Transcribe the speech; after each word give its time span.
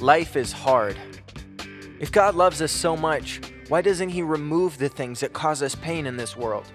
Life 0.00 0.36
is 0.36 0.52
hard. 0.52 0.96
If 1.98 2.12
God 2.12 2.36
loves 2.36 2.62
us 2.62 2.70
so 2.70 2.96
much, 2.96 3.40
why 3.66 3.82
doesn't 3.82 4.10
He 4.10 4.22
remove 4.22 4.78
the 4.78 4.88
things 4.88 5.18
that 5.18 5.32
cause 5.32 5.60
us 5.60 5.74
pain 5.74 6.06
in 6.06 6.16
this 6.16 6.36
world? 6.36 6.66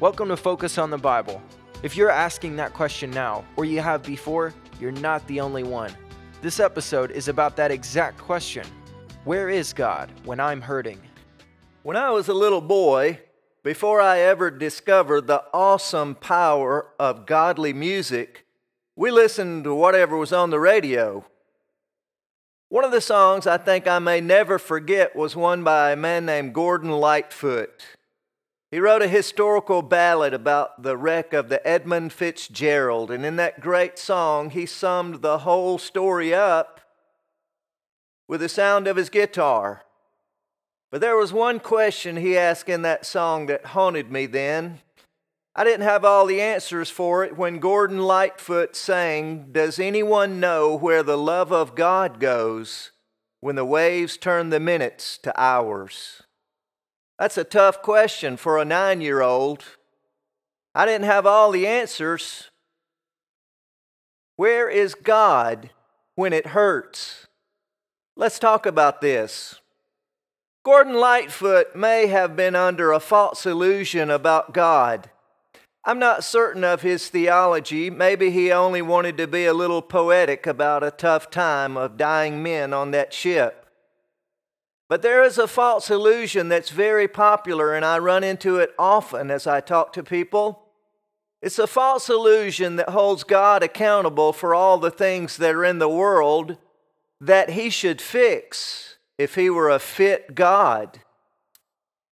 Welcome 0.00 0.28
to 0.28 0.36
Focus 0.38 0.78
on 0.78 0.88
the 0.88 0.96
Bible. 0.96 1.42
If 1.82 1.94
you're 1.94 2.08
asking 2.08 2.56
that 2.56 2.72
question 2.72 3.10
now, 3.10 3.44
or 3.56 3.66
you 3.66 3.80
have 3.82 4.02
before, 4.02 4.54
you're 4.80 4.92
not 4.92 5.26
the 5.26 5.42
only 5.42 5.62
one. 5.62 5.94
This 6.40 6.58
episode 6.58 7.10
is 7.10 7.28
about 7.28 7.54
that 7.56 7.70
exact 7.70 8.16
question 8.16 8.66
Where 9.24 9.50
is 9.50 9.74
God 9.74 10.10
when 10.24 10.40
I'm 10.40 10.62
hurting? 10.62 11.02
When 11.82 11.98
I 11.98 12.08
was 12.12 12.28
a 12.28 12.34
little 12.34 12.62
boy, 12.62 13.20
before 13.62 14.00
I 14.00 14.20
ever 14.20 14.50
discovered 14.50 15.26
the 15.26 15.44
awesome 15.52 16.14
power 16.14 16.94
of 16.98 17.26
godly 17.26 17.74
music, 17.74 18.46
we 18.96 19.10
listened 19.10 19.64
to 19.64 19.74
whatever 19.74 20.16
was 20.16 20.32
on 20.32 20.48
the 20.48 20.58
radio. 20.58 21.26
One 22.72 22.84
of 22.84 22.90
the 22.90 23.02
songs 23.02 23.46
I 23.46 23.58
think 23.58 23.86
I 23.86 23.98
may 23.98 24.22
never 24.22 24.58
forget 24.58 25.14
was 25.14 25.36
one 25.36 25.62
by 25.62 25.92
a 25.92 25.96
man 25.96 26.24
named 26.24 26.54
Gordon 26.54 26.90
Lightfoot. 26.90 27.84
He 28.70 28.80
wrote 28.80 29.02
a 29.02 29.08
historical 29.08 29.82
ballad 29.82 30.32
about 30.32 30.82
the 30.82 30.96
wreck 30.96 31.34
of 31.34 31.50
the 31.50 31.64
Edmund 31.68 32.14
Fitzgerald, 32.14 33.10
and 33.10 33.26
in 33.26 33.36
that 33.36 33.60
great 33.60 33.98
song, 33.98 34.48
he 34.48 34.64
summed 34.64 35.20
the 35.20 35.40
whole 35.40 35.76
story 35.76 36.32
up 36.32 36.80
with 38.26 38.40
the 38.40 38.48
sound 38.48 38.88
of 38.88 38.96
his 38.96 39.10
guitar. 39.10 39.82
But 40.90 41.02
there 41.02 41.18
was 41.18 41.30
one 41.30 41.60
question 41.60 42.16
he 42.16 42.38
asked 42.38 42.70
in 42.70 42.80
that 42.80 43.04
song 43.04 43.48
that 43.48 43.66
haunted 43.66 44.10
me 44.10 44.24
then. 44.24 44.80
I 45.54 45.64
didn't 45.64 45.84
have 45.84 46.04
all 46.04 46.24
the 46.24 46.40
answers 46.40 46.88
for 46.88 47.24
it 47.24 47.36
when 47.36 47.58
Gordon 47.58 47.98
Lightfoot 47.98 48.74
sang, 48.74 49.52
Does 49.52 49.78
anyone 49.78 50.40
know 50.40 50.74
where 50.74 51.02
the 51.02 51.18
love 51.18 51.52
of 51.52 51.74
God 51.74 52.18
goes 52.18 52.90
when 53.40 53.56
the 53.56 53.64
waves 53.64 54.16
turn 54.16 54.48
the 54.48 54.60
minutes 54.60 55.18
to 55.18 55.40
hours? 55.40 56.22
That's 57.18 57.36
a 57.36 57.44
tough 57.44 57.82
question 57.82 58.38
for 58.38 58.58
a 58.58 58.64
nine 58.64 59.02
year 59.02 59.20
old. 59.20 59.62
I 60.74 60.86
didn't 60.86 61.06
have 61.06 61.26
all 61.26 61.50
the 61.50 61.66
answers. 61.66 62.50
Where 64.36 64.70
is 64.70 64.94
God 64.94 65.70
when 66.14 66.32
it 66.32 66.48
hurts? 66.48 67.26
Let's 68.16 68.38
talk 68.38 68.64
about 68.64 69.02
this. 69.02 69.60
Gordon 70.64 70.94
Lightfoot 70.94 71.76
may 71.76 72.06
have 72.06 72.36
been 72.36 72.56
under 72.56 72.90
a 72.90 73.00
false 73.00 73.44
illusion 73.44 74.10
about 74.10 74.54
God. 74.54 75.10
I'm 75.84 75.98
not 75.98 76.22
certain 76.22 76.62
of 76.62 76.82
his 76.82 77.08
theology. 77.08 77.90
Maybe 77.90 78.30
he 78.30 78.52
only 78.52 78.82
wanted 78.82 79.16
to 79.16 79.26
be 79.26 79.46
a 79.46 79.54
little 79.54 79.82
poetic 79.82 80.46
about 80.46 80.84
a 80.84 80.92
tough 80.92 81.28
time 81.28 81.76
of 81.76 81.96
dying 81.96 82.40
men 82.40 82.72
on 82.72 82.92
that 82.92 83.12
ship. 83.12 83.66
But 84.88 85.02
there 85.02 85.24
is 85.24 85.38
a 85.38 85.48
false 85.48 85.90
illusion 85.90 86.48
that's 86.48 86.70
very 86.70 87.08
popular, 87.08 87.74
and 87.74 87.84
I 87.84 87.98
run 87.98 88.22
into 88.22 88.58
it 88.58 88.74
often 88.78 89.30
as 89.30 89.46
I 89.46 89.60
talk 89.60 89.92
to 89.94 90.04
people. 90.04 90.68
It's 91.40 91.58
a 91.58 91.66
false 91.66 92.08
illusion 92.08 92.76
that 92.76 92.90
holds 92.90 93.24
God 93.24 93.64
accountable 93.64 94.32
for 94.32 94.54
all 94.54 94.78
the 94.78 94.90
things 94.90 95.36
that 95.38 95.54
are 95.54 95.64
in 95.64 95.80
the 95.80 95.88
world 95.88 96.58
that 97.20 97.50
he 97.50 97.70
should 97.70 98.00
fix 98.00 98.98
if 99.18 99.34
he 99.34 99.50
were 99.50 99.70
a 99.70 99.80
fit 99.80 100.36
God. 100.36 101.00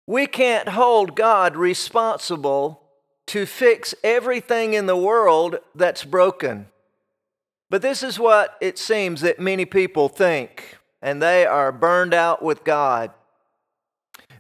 We 0.07 0.27
can't 0.27 0.71
hold 0.71 1.15
God 1.15 1.57
responsible 1.57 2.90
to 3.31 3.47
fix 3.47 3.95
everything 4.03 4.75
in 4.75 4.87
the 4.87 4.97
world 4.97 5.61
that's 5.73 6.03
broken. 6.03 6.67
But 7.71 7.81
this 7.81 8.03
is 8.03 8.19
what 8.19 8.59
it 8.61 8.77
seems 8.77 9.21
that 9.21 9.39
many 9.39 9.65
people 9.65 10.09
think, 10.09 10.79
and 11.01 11.23
they 11.23 11.47
are 11.47 11.71
burned 11.71 12.13
out 12.13 12.43
with 12.43 12.65
God. 12.65 13.13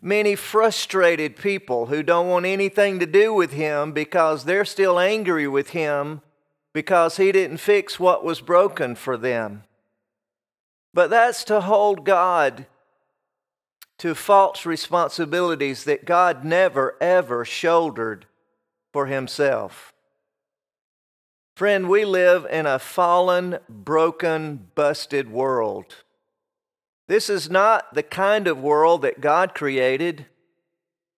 Many 0.02 0.34
frustrated 0.34 1.36
people 1.36 1.86
who 1.86 2.02
don't 2.02 2.26
want 2.26 2.46
anything 2.46 2.98
to 2.98 3.06
do 3.06 3.32
with 3.32 3.52
Him 3.52 3.92
because 3.92 4.44
they're 4.44 4.64
still 4.64 4.98
angry 4.98 5.46
with 5.46 5.70
Him 5.70 6.20
because 6.72 7.16
He 7.16 7.30
didn't 7.30 7.58
fix 7.58 8.00
what 8.00 8.24
was 8.24 8.40
broken 8.40 8.96
for 8.96 9.16
them. 9.16 9.62
But 10.92 11.10
that's 11.10 11.44
to 11.44 11.60
hold 11.60 12.04
God 12.04 12.66
to 13.98 14.16
false 14.16 14.66
responsibilities 14.66 15.84
that 15.84 16.04
God 16.04 16.44
never, 16.44 16.96
ever 17.00 17.44
shouldered 17.44 18.26
for 18.92 19.06
himself. 19.06 19.92
Friend, 21.56 21.88
we 21.88 22.04
live 22.04 22.46
in 22.50 22.66
a 22.66 22.78
fallen, 22.78 23.58
broken, 23.68 24.68
busted 24.74 25.30
world. 25.30 25.96
This 27.06 27.28
is 27.28 27.50
not 27.50 27.94
the 27.94 28.02
kind 28.02 28.46
of 28.46 28.62
world 28.62 29.02
that 29.02 29.20
God 29.20 29.54
created. 29.54 30.26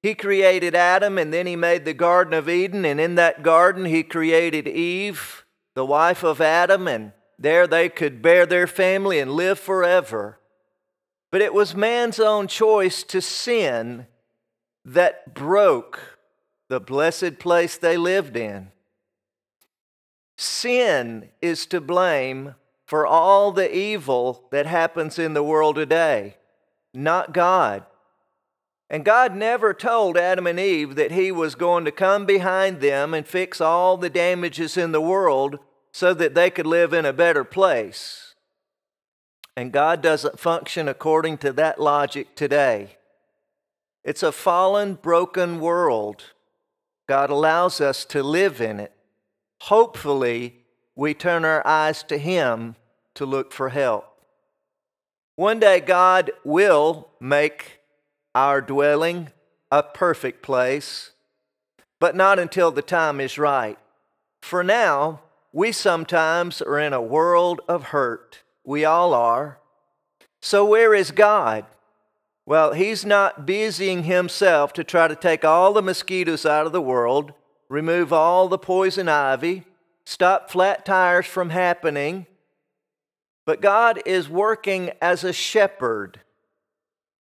He 0.03 0.15
created 0.15 0.75
Adam 0.75 1.16
and 1.16 1.33
then 1.33 1.47
he 1.47 1.55
made 1.55 1.84
the 1.84 1.94
Garden 1.94 2.34
of 2.34 2.49
Eden, 2.49 2.84
and 2.84 3.00
in 3.00 3.15
that 3.15 3.43
garden 3.43 3.84
he 3.84 4.03
created 4.03 4.66
Eve, 4.66 5.44
the 5.75 5.87
wife 5.87 6.25
of 6.25 6.41
Adam, 6.41 6.89
and 6.89 7.12
there 7.39 7.66
they 7.66 7.89
could 7.89 8.21
bear 8.21 8.47
their 8.47 8.66
family 8.66 9.21
and 9.21 9.33
live 9.33 9.60
forever. 9.60 10.41
But 11.31 11.41
it 11.41 11.54
was 11.54 11.75
man's 11.75 12.19
own 12.19 12.49
choice 12.49 13.03
to 13.04 13.22
sin 13.22 14.06
that 14.84 15.34
broke 15.34 16.19
the 16.72 16.81
blessed 16.81 17.38
place 17.38 17.77
they 17.77 17.99
lived 17.99 18.34
in. 18.34 18.69
Sin 20.38 21.28
is 21.43 21.66
to 21.66 21.83
blame 21.83 22.55
for 22.87 23.06
all 23.06 23.53
the 23.53 23.77
evil 23.77 24.47
that 24.50 24.65
happens 24.65 25.19
in 25.19 25.34
the 25.34 25.43
world 25.43 25.77
today, 25.77 26.38
not 26.94 27.34
God. 27.34 27.84
And 28.88 29.05
God 29.05 29.37
never 29.37 29.75
told 29.75 30.16
Adam 30.16 30.47
and 30.47 30.59
Eve 30.59 30.94
that 30.94 31.12
He 31.12 31.31
was 31.31 31.55
going 31.55 31.84
to 31.84 31.93
come 31.93 32.25
behind 32.25 32.81
them 32.81 33.12
and 33.12 33.28
fix 33.28 33.60
all 33.60 33.99
the 33.99 34.09
damages 34.09 34.78
in 34.78 34.93
the 34.93 35.00
world 35.03 35.59
so 35.93 36.15
that 36.15 36.34
they 36.34 36.49
could 36.49 36.66
live 36.66 36.94
in 36.94 37.04
a 37.04 37.12
better 37.12 37.44
place. 37.44 38.34
And 39.59 39.72
God 39.72 40.00
doesn't 40.00 40.41
function 40.41 40.89
according 40.89 41.37
to 41.39 41.53
that 41.53 41.78
logic 41.78 42.34
today. 42.34 42.97
It's 44.04 44.22
a 44.22 44.33
fallen, 44.33 44.94
broken 44.94 45.60
world. 45.60 46.25
God 47.12 47.28
allows 47.28 47.78
us 47.78 48.06
to 48.06 48.22
live 48.22 48.58
in 48.62 48.80
it. 48.80 48.90
Hopefully, 49.64 50.54
we 50.96 51.12
turn 51.12 51.44
our 51.44 51.60
eyes 51.66 52.02
to 52.04 52.16
Him 52.16 52.74
to 53.16 53.26
look 53.26 53.52
for 53.52 53.68
help. 53.68 54.06
One 55.36 55.60
day, 55.60 55.80
God 55.80 56.30
will 56.42 57.10
make 57.20 57.80
our 58.34 58.62
dwelling 58.62 59.28
a 59.70 59.82
perfect 59.82 60.40
place, 60.40 61.10
but 62.00 62.16
not 62.16 62.38
until 62.38 62.70
the 62.70 62.80
time 62.80 63.20
is 63.20 63.36
right. 63.36 63.78
For 64.40 64.64
now, 64.64 65.20
we 65.52 65.70
sometimes 65.70 66.62
are 66.62 66.78
in 66.78 66.94
a 66.94 67.02
world 67.02 67.60
of 67.68 67.88
hurt. 67.88 68.38
We 68.64 68.86
all 68.86 69.12
are. 69.12 69.58
So, 70.40 70.64
where 70.64 70.94
is 70.94 71.10
God? 71.10 71.66
Well, 72.44 72.72
he's 72.72 73.04
not 73.04 73.47
busying 73.47 74.04
himself 74.04 74.72
to 74.75 74.84
try 74.84 75.08
to 75.08 75.14
take 75.14 75.44
all 75.44 75.72
the 75.72 75.82
mosquitoes 75.82 76.44
out 76.44 76.66
of 76.66 76.72
the 76.72 76.80
world, 76.80 77.32
remove 77.69 78.12
all 78.12 78.48
the 78.48 78.58
poison 78.58 79.08
ivy, 79.08 79.64
stop 80.04 80.50
flat 80.50 80.84
tires 80.84 81.26
from 81.26 81.50
happening. 81.50 82.26
But 83.47 83.60
God 83.60 84.03
is 84.04 84.28
working 84.28 84.91
as 85.00 85.25
a 85.25 85.32
shepherd 85.32 86.20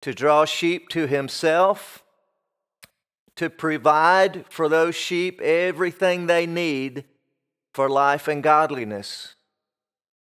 to 0.03 0.15
draw 0.15 0.45
sheep 0.45 0.89
to 0.91 1.07
himself, 1.07 2.03
to 3.37 3.51
provide 3.51 4.45
for 4.49 4.69
those 4.69 4.95
sheep 4.95 5.41
everything 5.41 6.27
they 6.27 6.47
need 6.47 7.05
for 7.73 7.89
life 7.89 8.29
and 8.29 8.43
godliness. 8.43 9.35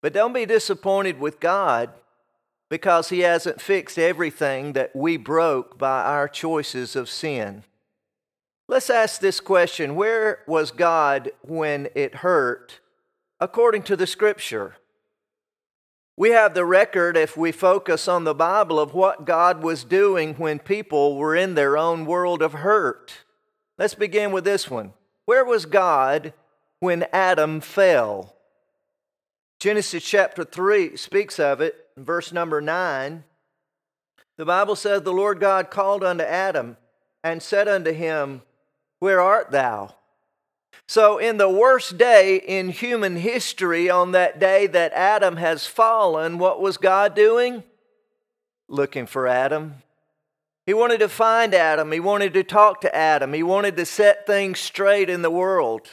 But 0.01 0.13
don't 0.13 0.33
be 0.33 0.45
disappointed 0.45 1.19
with 1.19 1.39
God 1.39 1.91
because 2.69 3.09
He 3.09 3.19
hasn't 3.19 3.61
fixed 3.61 3.97
everything 3.97 4.73
that 4.73 4.95
we 4.95 5.17
broke 5.17 5.77
by 5.77 6.03
our 6.03 6.27
choices 6.27 6.95
of 6.95 7.09
sin. 7.09 7.63
Let's 8.67 8.91
ask 8.91 9.19
this 9.19 9.39
question 9.39 9.95
Where 9.95 10.39
was 10.47 10.71
God 10.71 11.31
when 11.41 11.89
it 11.95 12.15
hurt 12.15 12.79
according 13.39 13.83
to 13.83 13.95
the 13.95 14.07
Scripture? 14.07 14.75
We 16.15 16.31
have 16.31 16.53
the 16.53 16.65
record, 16.65 17.15
if 17.15 17.37
we 17.37 17.53
focus 17.53 18.07
on 18.07 18.25
the 18.25 18.35
Bible, 18.35 18.77
of 18.77 18.93
what 18.93 19.25
God 19.25 19.63
was 19.63 19.85
doing 19.85 20.35
when 20.35 20.59
people 20.59 21.15
were 21.15 21.33
in 21.33 21.55
their 21.55 21.77
own 21.77 22.05
world 22.05 22.41
of 22.41 22.51
hurt. 22.51 23.23
Let's 23.77 23.95
begin 23.95 24.33
with 24.33 24.43
this 24.43 24.69
one. 24.69 24.91
Where 25.25 25.45
was 25.45 25.65
God 25.65 26.33
when 26.81 27.05
Adam 27.13 27.61
fell? 27.61 28.35
Genesis 29.61 30.03
chapter 30.03 30.43
3 30.43 30.97
speaks 30.97 31.39
of 31.39 31.61
it 31.61 31.87
verse 32.05 32.31
number 32.31 32.61
9, 32.61 33.23
the 34.37 34.45
Bible 34.45 34.75
says, 34.75 35.01
The 35.01 35.13
Lord 35.13 35.39
God 35.39 35.69
called 35.69 36.03
unto 36.03 36.23
Adam 36.23 36.77
and 37.23 37.41
said 37.41 37.67
unto 37.67 37.91
him, 37.91 38.41
Where 38.99 39.21
art 39.21 39.51
thou? 39.51 39.95
So, 40.87 41.17
in 41.17 41.37
the 41.37 41.49
worst 41.49 41.97
day 41.97 42.37
in 42.37 42.69
human 42.69 43.17
history, 43.17 43.89
on 43.89 44.11
that 44.13 44.39
day 44.39 44.65
that 44.67 44.93
Adam 44.93 45.37
has 45.37 45.65
fallen, 45.65 46.39
what 46.39 46.61
was 46.61 46.77
God 46.77 47.15
doing? 47.15 47.63
Looking 48.67 49.05
for 49.05 49.27
Adam. 49.27 49.75
He 50.65 50.73
wanted 50.73 50.99
to 50.99 51.09
find 51.09 51.53
Adam. 51.53 51.91
He 51.91 51.99
wanted 51.99 52.33
to 52.33 52.43
talk 52.43 52.81
to 52.81 52.95
Adam. 52.95 53.33
He 53.33 53.43
wanted 53.43 53.75
to 53.77 53.85
set 53.85 54.25
things 54.25 54.59
straight 54.59 55.09
in 55.09 55.21
the 55.21 55.31
world. 55.31 55.89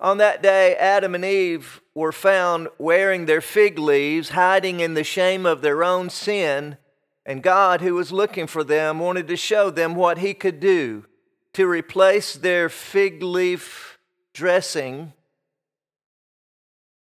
On 0.00 0.16
that 0.16 0.42
day, 0.42 0.74
Adam 0.76 1.14
and 1.14 1.24
Eve 1.24 1.82
were 1.94 2.12
found 2.12 2.68
wearing 2.78 3.26
their 3.26 3.42
fig 3.42 3.78
leaves, 3.78 4.30
hiding 4.30 4.80
in 4.80 4.94
the 4.94 5.04
shame 5.04 5.44
of 5.44 5.60
their 5.60 5.84
own 5.84 6.08
sin. 6.08 6.78
And 7.26 7.42
God, 7.42 7.82
who 7.82 7.94
was 7.94 8.10
looking 8.10 8.46
for 8.46 8.64
them, 8.64 8.98
wanted 8.98 9.28
to 9.28 9.36
show 9.36 9.68
them 9.68 9.94
what 9.94 10.18
He 10.18 10.32
could 10.32 10.58
do 10.58 11.04
to 11.52 11.66
replace 11.66 12.34
their 12.34 12.70
fig 12.70 13.22
leaf 13.22 13.98
dressing 14.32 15.12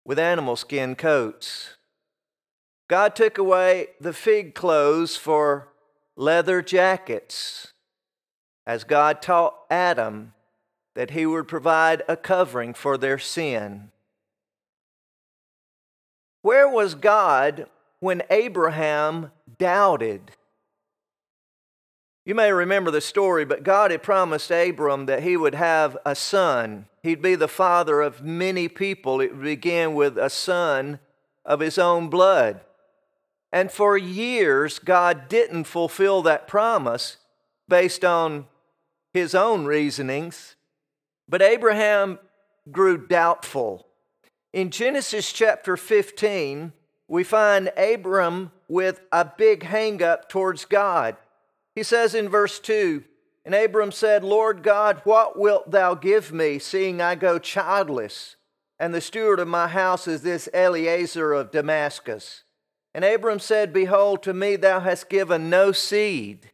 with 0.03 0.19
animal 0.19 0.57
skin 0.57 0.95
coats. 0.95 1.77
God 2.89 3.15
took 3.15 3.38
away 3.38 3.88
the 4.01 4.12
fig 4.12 4.53
clothes 4.56 5.15
for 5.15 5.69
leather 6.18 6.62
jackets, 6.62 7.71
as 8.68 8.83
God 8.83 9.21
taught 9.21 9.56
Adam 9.69 10.33
that 10.95 11.12
he 11.12 11.25
would 11.25 11.48
provide 11.48 12.04
a 12.07 12.16
covering 12.16 12.74
for 12.74 12.98
their 12.98 13.18
sin. 13.18 13.92
Where 16.42 16.68
was 16.68 16.95
God 16.95 17.68
when 18.00 18.22
Abraham 18.30 19.31
doubted? 19.57 20.31
You 22.25 22.36
may 22.36 22.51
remember 22.51 22.92
the 22.92 23.01
story, 23.01 23.44
but 23.44 23.63
God 23.63 23.92
had 23.92 24.04
promised 24.04 24.51
Abram 24.51 25.07
that 25.07 25.24
he 25.24 25.36
would 25.36 25.56
have 25.56 25.98
a 26.06 26.16
son. 26.16 26.88
He'd 27.01 27.22
be 27.22 27.36
the 27.36 27.48
father 27.48 28.01
of 28.01 28.22
many 28.22 28.68
people. 28.68 29.19
It 29.19 29.42
began 29.42 29.94
with 29.94 30.18
a 30.18 30.30
son 30.30 31.00
of 31.44 31.60
his 31.60 31.78
own 31.78 32.10
blood. 32.10 32.62
And 33.51 33.72
for 33.72 33.98
years, 33.98 34.80
God 34.80 35.28
didn't 35.28 35.66
fulfill 35.66 36.22
that 36.24 36.48
promise 36.48 37.18
based 37.68 38.06
on 38.06 38.48
his 39.13 39.36
own 39.36 39.66
reasonings. 39.66 40.56
But 41.28 41.42
Abraham 41.42 42.20
grew 42.72 42.98
doubtful. 42.98 43.88
In 44.52 44.70
Genesis 44.70 45.31
chapter 45.31 45.75
15, 45.75 46.74
we 47.08 47.24
find 47.24 47.72
Abram 47.78 48.52
with 48.68 49.02
a 49.12 49.25
big 49.25 49.64
hang 49.64 50.02
up 50.02 50.30
towards 50.30 50.66
God. 50.66 51.16
He 51.75 51.84
says 51.84 52.16
in 52.16 52.30
verse 52.30 52.60
2 52.60 53.04
And 53.46 53.56
Abram 53.56 53.92
said, 53.92 54.24
Lord 54.24 54.64
God, 54.64 55.02
what 55.04 55.38
wilt 55.38 55.72
thou 55.72 55.96
give 55.96 56.31
me, 56.31 56.60
seeing 56.60 57.02
I 57.02 57.16
go 57.16 57.40
childless? 57.40 58.36
And 58.80 58.94
the 58.94 59.02
steward 59.02 59.40
of 59.40 59.48
my 59.48 59.68
house 59.68 60.08
is 60.08 60.22
this 60.22 60.50
Eliezer 60.54 61.34
of 61.34 61.52
Damascus. 61.52 62.44
And 62.94 63.04
Abram 63.04 63.40
said, 63.40 63.74
Behold, 63.74 64.22
to 64.24 64.34
me 64.34 64.56
thou 64.56 64.80
hast 64.80 65.10
given 65.10 65.50
no 65.50 65.72
seed. 65.72 66.52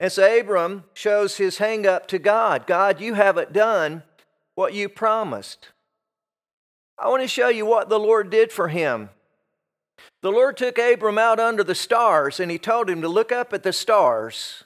And 0.00 0.10
so 0.12 0.38
Abram 0.38 0.84
shows 0.94 1.36
his 1.36 1.58
hang 1.58 1.86
up 1.86 2.06
to 2.08 2.18
God 2.18 2.66
God, 2.66 3.00
you 3.00 3.14
haven't 3.14 3.52
done 3.52 4.02
what 4.54 4.74
you 4.74 4.88
promised. 4.88 5.68
I 6.98 7.08
want 7.08 7.22
to 7.22 7.28
show 7.28 7.48
you 7.48 7.64
what 7.64 7.88
the 7.88 7.98
Lord 7.98 8.30
did 8.30 8.50
for 8.50 8.68
him. 8.68 9.10
The 10.20 10.32
Lord 10.32 10.56
took 10.56 10.78
Abram 10.78 11.18
out 11.18 11.38
under 11.38 11.62
the 11.62 11.74
stars 11.74 12.40
and 12.40 12.50
he 12.50 12.58
told 12.58 12.90
him 12.90 13.00
to 13.02 13.08
look 13.08 13.30
up 13.30 13.52
at 13.52 13.62
the 13.62 13.72
stars. 13.72 14.64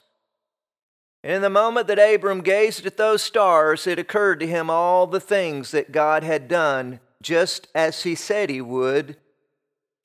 And 1.23 1.33
in 1.33 1.41
the 1.41 1.49
moment 1.49 1.87
that 1.87 1.99
Abram 1.99 2.41
gazed 2.41 2.85
at 2.85 2.97
those 2.97 3.21
stars, 3.21 3.87
it 3.87 3.99
occurred 3.99 4.39
to 4.41 4.47
him 4.47 4.69
all 4.69 5.07
the 5.07 5.19
things 5.19 5.71
that 5.71 5.91
God 5.91 6.23
had 6.23 6.47
done 6.47 6.99
just 7.21 7.67
as 7.73 8.03
he 8.03 8.15
said 8.15 8.49
he 8.49 8.61
would. 8.61 9.15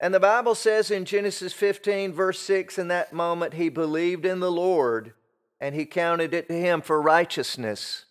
And 0.01 0.15
the 0.15 0.21
Bible 0.21 0.55
says 0.55 0.91
in 0.91 1.05
Genesis 1.05 1.53
15, 1.53 2.13
verse 2.13 2.39
6, 2.41 2.79
in 2.79 2.89
that 2.89 3.13
moment 3.13 3.55
he 3.55 3.69
believed 3.69 4.25
in 4.25 4.41
the 4.41 4.53
Lord 4.53 5.15
and 5.61 5.75
he 5.75 5.87
counted 5.87 6.33
it 6.33 6.49
to 6.49 6.55
him 6.55 6.81
for 6.81 7.03
righteousness. 7.03 8.05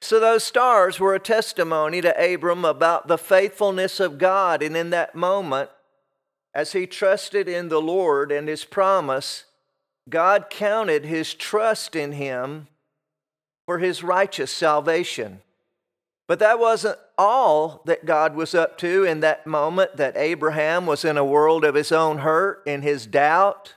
So 0.00 0.20
those 0.20 0.44
stars 0.44 1.00
were 1.00 1.14
a 1.14 1.20
testimony 1.20 2.00
to 2.02 2.34
Abram 2.34 2.64
about 2.64 3.08
the 3.08 3.18
faithfulness 3.18 4.00
of 4.00 4.18
God. 4.18 4.62
And 4.62 4.76
in 4.76 4.90
that 4.90 5.14
moment, 5.14 5.70
as 6.54 6.72
he 6.72 6.86
trusted 6.86 7.48
in 7.48 7.68
the 7.68 7.80
Lord 7.80 8.30
and 8.30 8.48
his 8.48 8.64
promise, 8.64 9.44
God 10.08 10.46
counted 10.50 11.04
his 11.04 11.34
trust 11.34 11.96
in 11.96 12.12
him 12.12 12.68
for 13.66 13.78
his 13.78 14.02
righteous 14.02 14.50
salvation. 14.50 15.40
But 16.26 16.38
that 16.38 16.58
wasn't 16.58 16.98
all 17.18 17.82
that 17.84 18.06
God 18.06 18.34
was 18.34 18.54
up 18.54 18.78
to 18.78 19.04
in 19.04 19.20
that 19.20 19.46
moment 19.46 19.96
that 19.96 20.16
Abraham 20.16 20.86
was 20.86 21.04
in 21.04 21.18
a 21.18 21.24
world 21.24 21.64
of 21.64 21.74
his 21.74 21.92
own 21.92 22.18
hurt 22.18 22.62
and 22.66 22.82
his 22.82 23.06
doubt. 23.06 23.74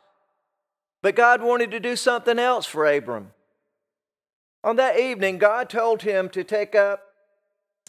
But 1.02 1.16
God 1.16 1.42
wanted 1.42 1.72
to 1.72 1.80
do 1.80 1.96
something 1.96 2.40
else 2.40 2.66
for 2.66 2.86
Abram. 2.86 3.32
On 4.64 4.78
that 4.78 5.00
evening, 5.00 5.38
God 5.38 5.70
told 5.70 6.04
him 6.04 6.30
to 6.30 6.44
take 6.44 6.74
up 6.74 7.04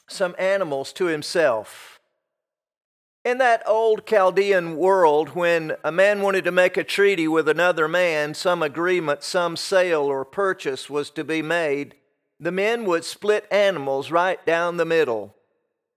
some 0.09 0.35
animals 0.39 0.93
to 0.95 1.07
himself. 1.07 2.01
In 3.25 3.39
that 3.39 3.63
old 3.67 4.07
Chaldean 4.07 4.77
world, 4.77 5.31
when 5.31 5.77
a 5.85 5.93
man 5.93 6.23
wanted 6.23 6.45
to 6.45 6.53
make 6.53 6.77
a 6.77 6.85
treaty 6.85 7.29
with 7.29 7.49
another 7.49 7.89
man, 7.89 8.35
some 8.35 8.63
agreement, 8.63 9.23
some 9.23 9.57
sale 9.57 10.03
or 10.03 10.25
purchase 10.25 10.89
was 10.89 11.11
to 11.11 11.25
be 11.25 11.43
made, 11.43 11.95
the 12.41 12.53
men 12.53 12.85
would 12.85 13.05
split 13.05 13.47
animals 13.51 14.11
right 14.11 14.45
down 14.47 14.77
the 14.77 14.85
middle. 14.85 15.35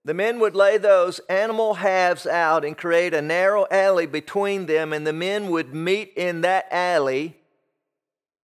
The 0.03 0.13
men 0.15 0.39
would 0.39 0.55
lay 0.55 0.77
those 0.77 1.19
animal 1.29 1.75
halves 1.75 2.25
out 2.25 2.65
and 2.65 2.77
create 2.77 3.13
a 3.13 3.21
narrow 3.21 3.67
alley 3.69 4.07
between 4.07 4.65
them, 4.65 4.93
and 4.93 5.05
the 5.05 5.13
men 5.13 5.51
would 5.51 5.75
meet 5.75 6.13
in 6.15 6.41
that 6.41 6.67
alley. 6.71 7.37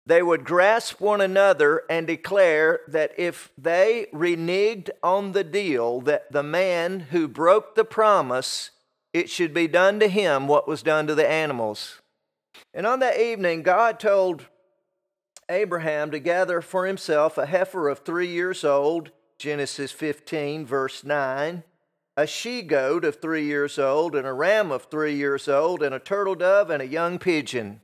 They 0.06 0.24
would 0.24 0.46
grasp 0.46 1.02
one 1.02 1.20
another 1.20 1.84
and 1.90 2.08
declare 2.08 2.82
that 2.88 3.12
if 3.18 3.52
they 3.58 4.08
reneged 4.14 4.90
on 5.02 5.34
the 5.34 5.44
deal, 5.44 6.00
that 6.02 6.32
the 6.32 6.44
man 6.44 7.02
who 7.12 7.28
broke 7.28 7.76
the 7.76 7.86
promise, 7.86 8.72
it 9.12 9.30
should 9.30 9.54
be 9.54 9.68
done 9.68 10.00
to 10.00 10.08
him 10.08 10.48
what 10.48 10.68
was 10.68 10.82
done 10.82 11.08
to 11.08 11.16
the 11.16 11.30
animals. 11.30 12.02
And 12.74 12.88
on 12.88 13.00
that 13.00 13.20
evening, 13.20 13.64
God 13.64 14.00
told 14.00 14.48
Abraham 15.50 16.12
to 16.12 16.20
gather 16.20 16.62
for 16.62 16.86
himself 16.86 17.38
a 17.38 17.46
heifer 17.46 17.90
of 17.90 18.00
three 18.00 18.28
years 18.28 18.64
old, 18.64 19.12
Genesis 19.38 19.92
15, 19.92 20.66
verse 20.66 21.04
9, 21.04 21.64
a 22.16 22.28
she 22.28 22.62
goat 22.62 23.04
of 23.04 23.22
three 23.22 23.46
years 23.46 23.80
old, 23.80 24.16
and 24.16 24.28
a 24.28 24.34
ram 24.34 24.72
of 24.72 24.84
three 24.84 25.16
years 25.16 25.48
old, 25.48 25.82
and 25.82 25.96
a 25.96 26.00
turtle 26.00 26.36
dove, 26.36 26.70
and 26.70 26.82
a 26.82 26.88
young 26.88 27.18
pigeon. 27.18 27.82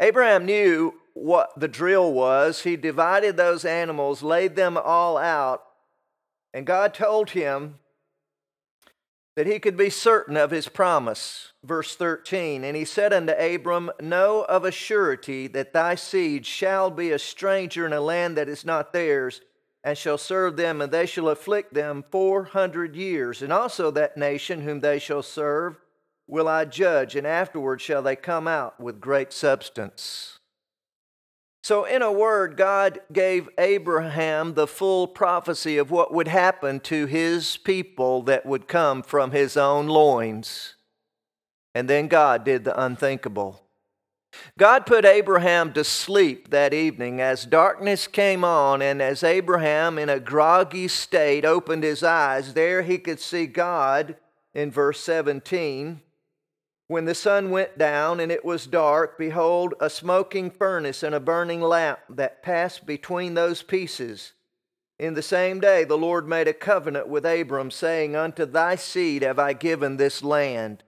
Abraham 0.00 0.44
knew 0.44 0.94
what 1.14 1.58
the 1.58 1.68
drill 1.68 2.12
was. 2.12 2.62
He 2.62 2.76
divided 2.76 3.36
those 3.36 3.64
animals, 3.64 4.22
laid 4.22 4.56
them 4.56 4.76
all 4.76 5.16
out, 5.16 5.62
and 6.52 6.66
God 6.66 6.94
told 6.94 7.30
him 7.30 7.78
that 9.36 9.46
he 9.46 9.58
could 9.58 9.76
be 9.76 9.90
certain 9.90 10.36
of 10.36 10.50
his 10.50 10.66
promise. 10.66 11.52
Verse 11.62 11.94
13 11.94 12.64
And 12.64 12.76
he 12.76 12.84
said 12.84 13.12
unto 13.12 13.32
Abram, 13.32 13.90
Know 14.00 14.44
of 14.48 14.64
a 14.64 14.72
surety 14.72 15.46
that 15.48 15.72
thy 15.72 15.94
seed 15.94 16.46
shall 16.46 16.90
be 16.90 17.12
a 17.12 17.18
stranger 17.18 17.86
in 17.86 17.92
a 17.92 18.00
land 18.00 18.36
that 18.36 18.48
is 18.48 18.64
not 18.64 18.92
theirs, 18.92 19.42
and 19.84 19.96
shall 19.96 20.18
serve 20.18 20.56
them, 20.56 20.80
and 20.80 20.90
they 20.90 21.06
shall 21.06 21.28
afflict 21.28 21.74
them 21.74 22.04
four 22.10 22.44
hundred 22.44 22.96
years. 22.96 23.42
And 23.42 23.52
also 23.52 23.90
that 23.92 24.16
nation 24.16 24.62
whom 24.62 24.80
they 24.80 24.98
shall 24.98 25.22
serve 25.22 25.76
will 26.26 26.48
I 26.48 26.64
judge, 26.64 27.14
and 27.14 27.26
afterward 27.26 27.80
shall 27.80 28.02
they 28.02 28.16
come 28.16 28.48
out 28.48 28.80
with 28.80 29.00
great 29.00 29.32
substance. 29.32 30.35
So, 31.66 31.82
in 31.82 32.00
a 32.00 32.12
word, 32.12 32.56
God 32.56 33.00
gave 33.12 33.48
Abraham 33.58 34.54
the 34.54 34.68
full 34.68 35.08
prophecy 35.08 35.78
of 35.78 35.90
what 35.90 36.14
would 36.14 36.28
happen 36.28 36.78
to 36.82 37.06
his 37.06 37.56
people 37.56 38.22
that 38.22 38.46
would 38.46 38.68
come 38.68 39.02
from 39.02 39.32
his 39.32 39.56
own 39.56 39.88
loins. 39.88 40.76
And 41.74 41.90
then 41.90 42.06
God 42.06 42.44
did 42.44 42.62
the 42.62 42.80
unthinkable. 42.80 43.64
God 44.56 44.86
put 44.86 45.04
Abraham 45.04 45.72
to 45.72 45.82
sleep 45.82 46.50
that 46.50 46.72
evening 46.72 47.20
as 47.20 47.44
darkness 47.44 48.06
came 48.06 48.44
on, 48.44 48.80
and 48.80 49.02
as 49.02 49.24
Abraham, 49.24 49.98
in 49.98 50.08
a 50.08 50.20
groggy 50.20 50.86
state, 50.86 51.44
opened 51.44 51.82
his 51.82 52.04
eyes, 52.04 52.54
there 52.54 52.82
he 52.82 52.96
could 52.96 53.18
see 53.18 53.46
God 53.46 54.14
in 54.54 54.70
verse 54.70 55.00
17 55.00 56.00
when 56.88 57.04
the 57.04 57.14
sun 57.14 57.50
went 57.50 57.76
down 57.76 58.20
and 58.20 58.30
it 58.30 58.44
was 58.44 58.66
dark, 58.66 59.18
behold, 59.18 59.74
a 59.80 59.90
smoking 59.90 60.50
furnace 60.50 61.02
and 61.02 61.14
a 61.14 61.20
burning 61.20 61.60
lamp 61.60 61.98
that 62.08 62.42
passed 62.42 62.86
between 62.86 63.34
those 63.34 63.62
pieces. 63.62 64.32
In 64.98 65.14
the 65.14 65.22
same 65.22 65.60
day, 65.60 65.84
the 65.84 65.98
Lord 65.98 66.28
made 66.28 66.48
a 66.48 66.54
covenant 66.54 67.08
with 67.08 67.26
Abram, 67.26 67.70
saying, 67.70 68.16
Unto 68.16 68.46
thy 68.46 68.76
seed 68.76 69.22
have 69.22 69.38
I 69.38 69.52
given 69.52 69.96
this 69.96 70.22
land, 70.22 70.84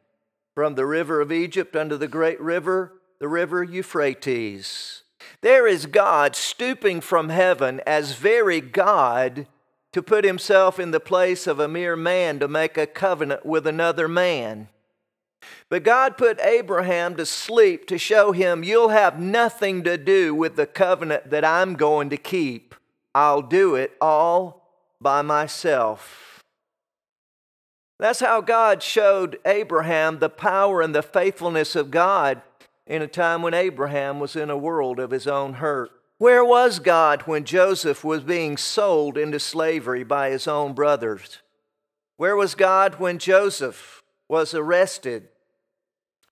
from 0.55 0.77
the 0.77 0.87
river 0.87 1.21
of 1.21 1.33
Egypt 1.33 1.77
unto 1.77 1.97
the 1.97 2.09
great 2.09 2.41
river, 2.41 2.95
the 3.21 3.29
river 3.29 3.63
Euphrates. 3.63 5.03
There 5.43 5.67
is 5.67 5.87
God 5.87 6.37
stooping 6.37 7.01
from 7.01 7.29
heaven 7.29 7.81
as 7.87 8.15
very 8.15 8.61
God 8.61 9.47
to 9.93 10.03
put 10.03 10.25
himself 10.25 10.79
in 10.79 10.91
the 10.91 11.01
place 11.01 11.47
of 11.47 11.59
a 11.59 11.69
mere 11.69 11.97
man 11.97 12.39
to 12.39 12.49
make 12.49 12.79
a 12.79 12.87
covenant 12.87 13.45
with 13.45 13.67
another 13.67 14.09
man. 14.09 14.69
But 15.69 15.85
God 15.85 16.17
put 16.17 16.41
Abraham 16.41 17.17
to 17.17 17.27
sleep 17.27 17.87
to 17.89 17.99
show 17.99 18.33
him, 18.33 18.65
You'll 18.65 18.89
have 18.89 19.21
nothing 19.21 19.85
to 19.85 19.97
do 19.99 20.35
with 20.35 20.57
the 20.57 20.67
covenant 20.67 21.31
that 21.31 21.45
I'm 21.45 21.75
going 21.75 22.11
to 22.11 22.17
keep. 22.17 22.75
I'll 23.15 23.43
do 23.43 23.75
it 23.75 23.93
all 24.01 24.59
by 25.01 25.23
myself. 25.23 26.43
That's 27.99 28.21
how 28.21 28.41
God 28.41 28.83
showed 28.83 29.39
Abraham 29.45 30.19
the 30.19 30.29
power 30.29 30.81
and 30.81 30.95
the 30.95 31.03
faithfulness 31.03 31.75
of 31.75 31.91
God 31.91 32.43
in 32.87 33.03
a 33.03 33.09
time 33.09 33.43
when 33.43 33.55
Abraham 33.55 34.21
was 34.21 34.37
in 34.37 34.51
a 34.51 34.57
world 34.57 35.01
of 35.01 35.11
his 35.11 35.27
own 35.27 35.55
hurt. 35.55 35.91
Where 36.19 36.45
was 36.45 36.79
God 36.79 37.23
when 37.23 37.45
Joseph 37.45 38.03
was 38.03 38.23
being 38.23 38.57
sold 38.57 39.19
into 39.19 39.39
slavery 39.39 40.05
by 40.05 40.31
his 40.31 40.49
own 40.49 40.73
brothers? 40.73 41.39
Where 42.17 42.35
was 42.35 42.55
God 42.55 42.99
when 42.99 43.19
Joseph 43.19 43.98
was 44.29 44.55
arrested 44.55 45.29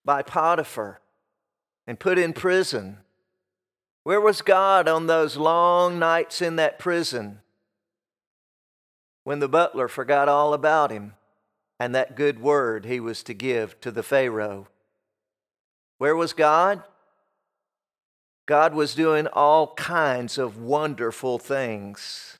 by 0.04 0.22
Potiphar 0.22 1.00
and 1.86 1.98
put 1.98 2.18
in 2.18 2.32
prison? 2.32 2.98
Where 4.02 4.20
was 4.20 4.42
God 4.42 4.86
on 4.86 5.06
those 5.06 5.36
long 5.36 5.98
nights 5.98 6.40
in 6.40 6.56
that 6.56 6.78
prison 6.78 7.40
when 9.24 9.40
the 9.40 9.48
butler 9.48 9.88
forgot 9.88 10.28
all 10.28 10.54
about 10.54 10.92
him 10.92 11.14
and 11.80 11.94
that 11.94 12.16
good 12.16 12.40
word 12.40 12.84
he 12.84 13.00
was 13.00 13.22
to 13.24 13.34
give 13.34 13.80
to 13.80 13.90
the 13.90 14.02
Pharaoh? 14.02 14.68
Where 15.98 16.14
was 16.14 16.32
God? 16.32 16.82
God 18.46 18.74
was 18.74 18.94
doing 18.94 19.26
all 19.28 19.74
kinds 19.74 20.38
of 20.38 20.56
wonderful 20.56 21.38
things 21.38 22.38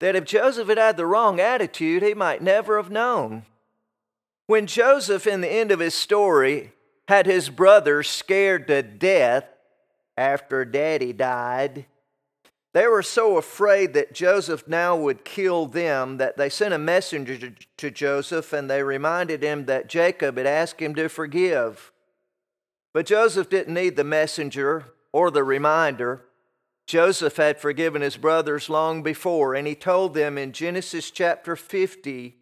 that 0.00 0.14
if 0.14 0.24
Joseph 0.24 0.68
had 0.68 0.78
had 0.78 0.96
the 0.96 1.06
wrong 1.06 1.40
attitude, 1.40 2.02
he 2.02 2.14
might 2.14 2.42
never 2.42 2.76
have 2.76 2.90
known. 2.90 3.44
When 4.48 4.66
Joseph, 4.66 5.26
in 5.26 5.42
the 5.42 5.52
end 5.52 5.70
of 5.72 5.78
his 5.78 5.92
story, 5.92 6.72
had 7.06 7.26
his 7.26 7.50
brothers 7.50 8.08
scared 8.08 8.66
to 8.68 8.82
death 8.82 9.44
after 10.16 10.64
daddy 10.64 11.12
died. 11.12 11.84
They 12.72 12.86
were 12.86 13.02
so 13.02 13.36
afraid 13.36 13.92
that 13.92 14.14
Joseph 14.14 14.66
now 14.66 14.96
would 14.96 15.26
kill 15.26 15.66
them 15.66 16.16
that 16.16 16.38
they 16.38 16.48
sent 16.48 16.72
a 16.72 16.78
messenger 16.78 17.52
to 17.76 17.90
Joseph 17.90 18.54
and 18.54 18.70
they 18.70 18.82
reminded 18.82 19.42
him 19.42 19.66
that 19.66 19.86
Jacob 19.86 20.38
had 20.38 20.46
asked 20.46 20.80
him 20.80 20.94
to 20.94 21.10
forgive. 21.10 21.92
But 22.94 23.04
Joseph 23.04 23.50
didn't 23.50 23.74
need 23.74 23.96
the 23.96 24.02
messenger 24.02 24.86
or 25.12 25.30
the 25.30 25.44
reminder. 25.44 26.24
Joseph 26.86 27.36
had 27.36 27.60
forgiven 27.60 28.00
his 28.00 28.16
brothers 28.16 28.70
long 28.70 29.02
before, 29.02 29.54
and 29.54 29.66
he 29.66 29.74
told 29.74 30.14
them 30.14 30.38
in 30.38 30.52
Genesis 30.52 31.10
chapter 31.10 31.54
50 31.54 32.37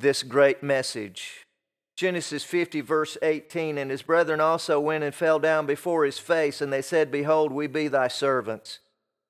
this 0.00 0.22
great 0.22 0.62
message. 0.62 1.44
Genesis 1.96 2.44
50, 2.44 2.80
verse 2.80 3.18
18. 3.22 3.78
And 3.78 3.90
his 3.90 4.02
brethren 4.02 4.40
also 4.40 4.78
went 4.78 5.04
and 5.04 5.14
fell 5.14 5.38
down 5.38 5.66
before 5.66 6.04
his 6.04 6.18
face, 6.18 6.60
and 6.60 6.72
they 6.72 6.82
said, 6.82 7.10
Behold, 7.10 7.52
we 7.52 7.66
be 7.66 7.88
thy 7.88 8.08
servants. 8.08 8.80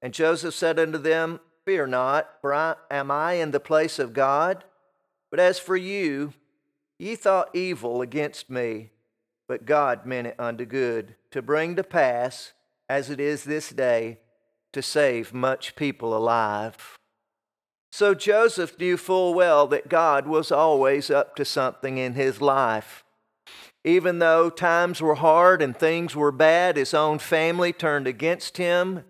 And 0.03 0.13
Joseph 0.13 0.55
said 0.55 0.79
unto 0.79 0.99
them, 0.99 1.41
Fear 1.65 1.89
not, 1.89 2.29
for 2.41 2.55
I, 2.55 2.77
am 2.91 3.11
I 3.11 3.35
in 3.35 3.51
the 3.51 3.61
place 3.61 3.99
of 3.99 4.13
God? 4.13 4.65
But 5.31 5.41
as 5.41 5.59
for 5.59 5.77
you, 5.77 6.33
ye 6.99 7.15
thought 7.15 7.55
evil 7.55 8.01
against 8.01 8.49
me, 8.49 8.91
but 9.47 9.67
God 9.67 10.07
meant 10.07 10.29
it 10.29 10.37
unto 10.39 10.65
good, 10.65 11.15
to 11.31 11.43
bring 11.43 11.77
to 11.77 11.85
pass, 11.85 12.53
as 12.89 13.11
it 13.11 13.21
is 13.21 13.45
this 13.45 13.71
day, 13.71 14.19
to 14.73 14.83
save 14.83 15.35
much 15.35 15.77
people 15.77 16.17
alive. 16.17 16.99
So 17.91 18.15
Joseph 18.15 18.79
knew 18.79 18.97
full 18.97 19.35
well 19.35 19.67
that 19.69 19.89
God 19.89 20.27
was 20.27 20.53
always 20.53 21.11
up 21.11 21.37
to 21.37 21.45
something 21.45 21.99
in 21.99 22.15
his 22.15 22.41
life. 22.41 23.05
Even 23.85 24.19
though 24.19 24.51
times 24.51 25.01
were 25.01 25.15
hard 25.15 25.63
and 25.63 25.77
things 25.77 26.15
were 26.15 26.33
bad, 26.33 26.77
his 26.77 26.93
own 26.93 27.19
family 27.19 27.73
turned 27.73 28.07
against 28.07 28.57
him. 28.57 29.05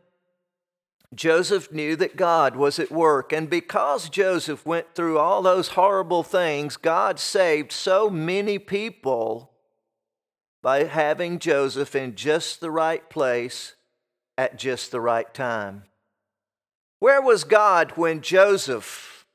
Joseph 1.15 1.73
knew 1.73 1.97
that 1.97 2.17
God 2.17 2.55
was 2.55 2.79
at 2.79 2.91
work. 2.91 3.33
And 3.33 3.49
because 3.49 4.09
Joseph 4.09 4.65
went 4.67 4.95
through 4.95 5.19
all 5.19 5.43
those 5.43 5.69
horrible 5.69 6.23
things, 6.23 6.77
God 6.77 7.19
saved 7.19 7.73
so 7.73 8.11
many 8.11 8.59
people 8.59 9.51
by 10.63 10.85
having 10.85 11.39
Joseph 11.39 11.95
in 11.95 12.15
just 12.15 12.61
the 12.61 12.71
right 12.71 13.09
place 13.09 13.75
at 14.37 14.59
just 14.59 14.91
the 14.91 15.01
right 15.01 15.33
time. 15.33 15.85
Where 17.01 17.23
was 17.23 17.45
God 17.45 17.93
when 17.97 18.23
Joseph 18.23 19.27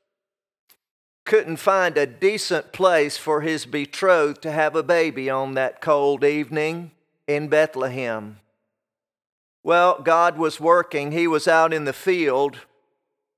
couldn't 1.24 1.56
find 1.56 1.96
a 1.96 2.06
decent 2.06 2.72
place 2.72 3.16
for 3.16 3.40
his 3.40 3.64
betrothed 3.64 4.42
to 4.42 4.52
have 4.52 4.76
a 4.76 4.82
baby 4.82 5.30
on 5.30 5.54
that 5.54 5.80
cold 5.80 6.22
evening 6.24 6.90
in 7.26 7.48
Bethlehem? 7.48 8.38
Well, 9.62 10.00
God 10.02 10.36
was 10.36 10.60
working. 10.60 11.12
He 11.12 11.26
was 11.26 11.48
out 11.48 11.72
in 11.72 11.86
the 11.86 11.94
field 11.94 12.58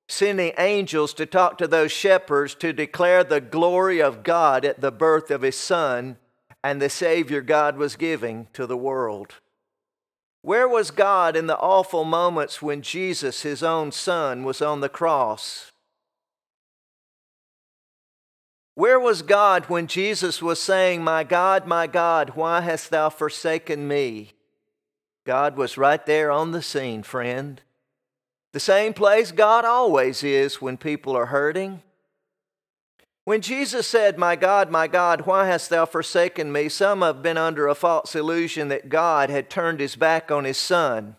sending 0.09 0.53
angels 0.59 1.13
to 1.15 1.27
talk 1.27 1.59
to 1.59 1.67
those 1.67 1.93
shepherds 1.93 2.55
to 2.57 2.73
declare 2.73 3.25
the 3.25 3.41
glory 3.41 4.01
of 4.01 4.23
God 4.23 4.65
at 4.65 4.81
the 4.81 4.93
birth 4.93 5.31
of 5.31 5.43
his 5.43 5.57
son 5.57 6.17
and 6.63 6.81
the 6.81 6.91
Savior 6.91 7.41
God 7.41 7.77
was 7.77 7.97
giving 7.97 8.49
to 8.53 8.67
the 8.67 8.77
world. 8.77 9.35
Where 10.47 10.69
was 10.69 10.93
God 10.93 11.35
in 11.35 11.49
the 11.49 11.59
awful 11.59 12.05
moments 12.05 12.63
when 12.63 12.81
Jesus, 12.81 13.43
his 13.43 13.65
own 13.65 13.91
son, 13.91 14.45
was 14.45 14.63
on 14.63 14.79
the 14.79 14.89
cross? 14.89 15.73
Where 18.77 19.01
was 19.01 19.23
God 19.23 19.65
when 19.65 19.89
Jesus 19.89 20.41
was 20.41 20.63
saying, 20.63 21.03
My 21.03 21.25
God, 21.25 21.67
my 21.67 21.89
God, 21.89 22.37
why 22.37 22.61
hast 22.61 22.91
thou 22.91 23.09
forsaken 23.09 23.89
me? 23.89 24.35
God 25.25 25.57
was 25.57 25.77
right 25.77 26.07
there 26.07 26.31
on 26.31 26.53
the 26.53 26.63
scene, 26.63 27.03
friend. 27.03 27.61
The 28.53 28.61
same 28.61 28.95
place 28.95 29.33
God 29.33 29.65
always 29.65 30.23
is 30.23 30.63
when 30.63 30.77
people 30.77 31.17
are 31.17 31.27
hurting, 31.27 31.83
when 33.27 33.41
Jesus 33.41 33.89
said, 33.89 34.19
My 34.19 34.37
God, 34.37 34.71
my 34.71 34.87
God, 34.87 35.23
why 35.27 35.49
hast 35.49 35.69
thou 35.69 35.85
forsaken 35.85 36.53
me? 36.53 36.69
Some 36.69 37.03
have 37.03 37.23
been 37.23 37.37
under 37.37 37.67
a 37.67 37.75
false 37.75 38.15
illusion 38.15 38.69
that 38.69 38.89
God 38.89 39.31
had 39.31 39.51
turned 39.51 39.81
his 39.81 39.97
back 39.97 40.31
on 40.31 40.45
his 40.45 40.57
son. 40.57 41.17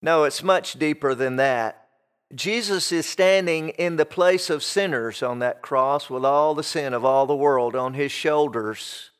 No, 0.00 0.22
it's 0.22 0.44
much 0.44 0.74
deeper 0.74 1.16
than 1.16 1.34
that. 1.34 1.88
Jesus 2.32 2.92
is 2.92 3.06
standing 3.06 3.70
in 3.70 3.96
the 3.96 4.06
place 4.06 4.48
of 4.48 4.62
sinners 4.62 5.20
on 5.20 5.40
that 5.40 5.62
cross 5.62 6.08
with 6.08 6.24
all 6.24 6.54
the 6.54 6.62
sin 6.62 6.94
of 6.94 7.04
all 7.04 7.26
the 7.26 7.34
world 7.34 7.74
on 7.74 7.94
his 7.94 8.12
shoulders. 8.12 9.10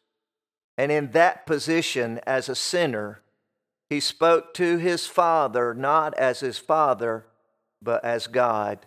And 0.79 0.93
in 0.93 1.11
that 1.11 1.45
position, 1.45 2.21
as 2.25 2.49
a 2.49 2.55
sinner, 2.55 3.21
he 3.91 3.99
spoke 3.99 4.55
to 4.55 4.79
his 4.79 5.09
Father 5.09 5.75
not 5.75 6.15
as 6.15 6.39
his 6.39 6.59
Father, 6.59 7.27
but 7.83 8.05
as 8.05 8.29
God. 8.29 8.87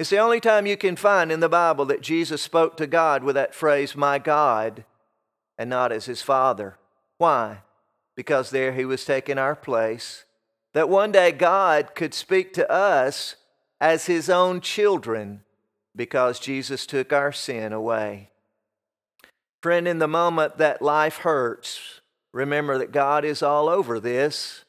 It's 0.00 0.08
the 0.08 0.16
only 0.16 0.40
time 0.40 0.64
you 0.64 0.78
can 0.78 0.96
find 0.96 1.30
in 1.30 1.40
the 1.40 1.48
Bible 1.50 1.84
that 1.84 2.00
Jesus 2.00 2.40
spoke 2.40 2.74
to 2.78 2.86
God 2.86 3.22
with 3.22 3.34
that 3.34 3.54
phrase, 3.54 3.94
my 3.94 4.18
God, 4.18 4.86
and 5.58 5.68
not 5.68 5.92
as 5.92 6.06
his 6.06 6.22
Father. 6.22 6.78
Why? 7.18 7.58
Because 8.16 8.48
there 8.48 8.72
he 8.72 8.86
was 8.86 9.04
taking 9.04 9.36
our 9.36 9.54
place. 9.54 10.24
That 10.72 10.88
one 10.88 11.12
day 11.12 11.32
God 11.32 11.94
could 11.94 12.14
speak 12.14 12.54
to 12.54 12.72
us 12.72 13.36
as 13.78 14.06
his 14.06 14.30
own 14.30 14.62
children 14.62 15.42
because 15.94 16.40
Jesus 16.40 16.86
took 16.86 17.12
our 17.12 17.30
sin 17.30 17.74
away. 17.74 18.30
Friend, 19.62 19.86
in 19.86 19.98
the 19.98 20.08
moment 20.08 20.56
that 20.56 20.80
life 20.80 21.18
hurts, 21.18 22.00
remember 22.32 22.78
that 22.78 22.90
God 22.90 23.22
is 23.22 23.42
all 23.42 23.68
over 23.68 24.00
this. 24.00 24.64